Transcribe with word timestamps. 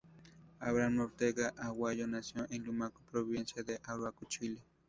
Abraham 0.63 0.97
Ortega 0.99 1.53
Aguayo 1.55 2.07
nació 2.07 2.47
en 2.49 2.63
Lumaco, 2.65 2.99
Provincia 3.11 3.61
de 3.61 3.79
Arauco, 3.83 4.25
Chile. 4.27 4.57